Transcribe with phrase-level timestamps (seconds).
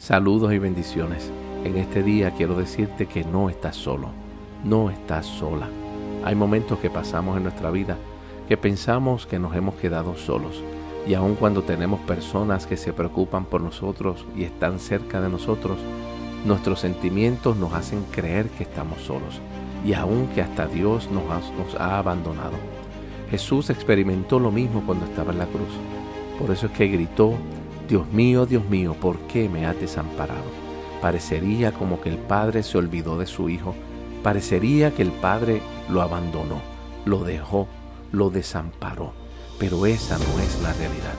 [0.00, 1.30] Saludos y bendiciones.
[1.62, 4.08] En este día quiero decirte que no estás solo,
[4.64, 5.68] no estás sola.
[6.24, 7.98] Hay momentos que pasamos en nuestra vida
[8.48, 10.64] que pensamos que nos hemos quedado solos
[11.06, 15.76] y aun cuando tenemos personas que se preocupan por nosotros y están cerca de nosotros,
[16.46, 19.38] nuestros sentimientos nos hacen creer que estamos solos
[19.84, 22.56] y aun que hasta Dios nos ha, nos ha abandonado.
[23.30, 25.68] Jesús experimentó lo mismo cuando estaba en la cruz.
[26.38, 27.34] Por eso es que gritó
[27.90, 30.44] Dios mío, Dios mío, ¿por qué me has desamparado?
[31.02, 33.74] Parecería como que el Padre se olvidó de su Hijo,
[34.22, 36.60] parecería que el Padre lo abandonó,
[37.04, 37.66] lo dejó,
[38.12, 39.12] lo desamparó,
[39.58, 41.14] pero esa no es la realidad.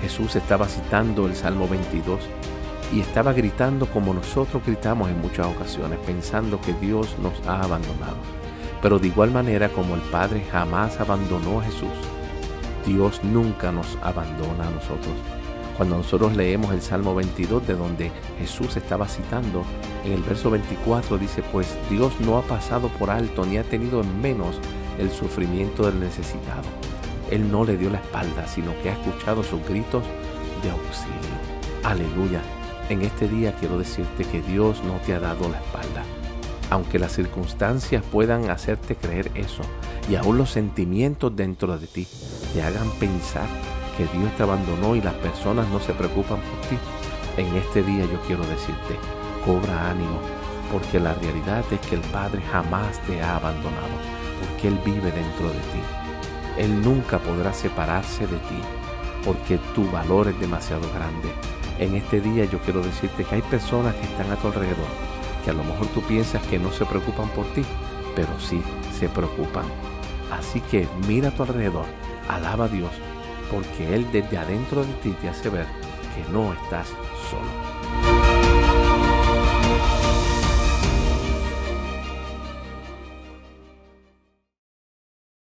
[0.00, 2.20] Jesús estaba citando el Salmo 22
[2.94, 8.16] y estaba gritando como nosotros gritamos en muchas ocasiones, pensando que Dios nos ha abandonado.
[8.80, 11.92] Pero de igual manera como el Padre jamás abandonó a Jesús,
[12.86, 15.41] Dios nunca nos abandona a nosotros.
[15.76, 19.64] Cuando nosotros leemos el Salmo 22 de donde Jesús estaba citando,
[20.04, 24.02] en el verso 24 dice, pues Dios no ha pasado por alto ni ha tenido
[24.02, 24.56] en menos
[24.98, 26.68] el sufrimiento del necesitado.
[27.30, 30.04] Él no le dio la espalda, sino que ha escuchado sus gritos
[30.62, 31.52] de auxilio.
[31.82, 32.42] Aleluya.
[32.90, 36.04] En este día quiero decirte que Dios no te ha dado la espalda.
[36.68, 39.62] Aunque las circunstancias puedan hacerte creer eso
[40.10, 42.06] y aún los sentimientos dentro de ti
[42.52, 43.46] te hagan pensar
[43.96, 46.78] que Dios te abandonó y las personas no se preocupan por ti,
[47.36, 48.98] en este día yo quiero decirte,
[49.44, 50.20] cobra ánimo,
[50.70, 53.94] porque la realidad es que el Padre jamás te ha abandonado,
[54.40, 55.82] porque Él vive dentro de ti.
[56.58, 58.60] Él nunca podrá separarse de ti,
[59.24, 61.32] porque tu valor es demasiado grande.
[61.78, 64.88] En este día yo quiero decirte que hay personas que están a tu alrededor,
[65.44, 67.62] que a lo mejor tú piensas que no se preocupan por ti,
[68.14, 68.62] pero sí
[68.98, 69.64] se preocupan.
[70.30, 71.86] Así que mira a tu alrededor,
[72.28, 72.92] alaba a Dios,
[73.52, 75.66] porque Él desde adentro de ti te hace ver
[76.16, 76.88] que no estás
[77.30, 77.71] solo.